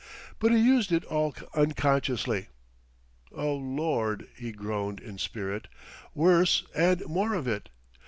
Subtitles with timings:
[0.39, 2.47] But he used it all unconsciously.
[3.33, 5.67] "O Lord!" he groaned in spirit.
[6.15, 7.69] "Worse and more of it!